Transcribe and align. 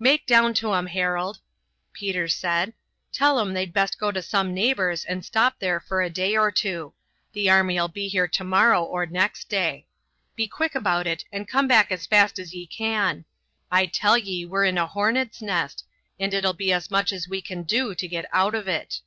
"Make 0.00 0.26
down 0.26 0.54
to 0.54 0.72
'em, 0.74 0.86
Harold," 0.88 1.38
Peter 1.92 2.26
said. 2.26 2.72
"Tell 3.12 3.38
'em 3.38 3.52
they'd 3.54 3.72
best 3.72 3.96
go 3.96 4.10
to 4.10 4.20
some 4.20 4.52
neighbor's 4.52 5.04
and 5.04 5.24
stop 5.24 5.60
there 5.60 5.78
for 5.78 6.02
a 6.02 6.10
day 6.10 6.36
or 6.36 6.50
two. 6.50 6.94
The 7.32 7.48
army'll 7.48 7.86
be 7.86 8.08
here 8.08 8.26
to 8.26 8.42
morrow 8.42 8.82
or 8.82 9.06
next 9.06 9.48
day. 9.48 9.86
Be 10.34 10.48
quick 10.48 10.74
about 10.74 11.06
it, 11.06 11.24
and 11.30 11.46
come 11.46 11.68
back 11.68 11.92
as 11.92 12.06
fast 12.06 12.40
as 12.40 12.52
ye 12.52 12.66
can. 12.66 13.24
I 13.70 13.86
tell 13.86 14.18
ye 14.18 14.44
we're 14.44 14.64
in 14.64 14.78
a 14.78 14.86
hornets' 14.88 15.40
nest, 15.40 15.84
and 16.18 16.34
it'll 16.34 16.54
be 16.54 16.72
as 16.72 16.90
much 16.90 17.12
as 17.12 17.28
we 17.28 17.40
can 17.40 17.62
do 17.62 17.94
to 17.94 18.08
get 18.08 18.26
out 18.32 18.56
of 18.56 18.66
it." 18.66 18.98